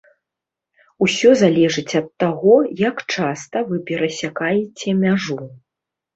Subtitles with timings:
[1.07, 2.55] Усё залежыць ад таго,
[2.87, 5.41] як часта вы перасякаеце мяжу.